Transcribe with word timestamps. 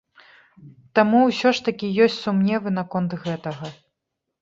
Таму 0.99 1.19
ўсё 1.27 1.53
ж 1.59 1.69
такі 1.69 1.91
ёсць 2.07 2.19
сумневы 2.25 2.69
наконт 2.81 3.11
гэтага. 3.31 3.65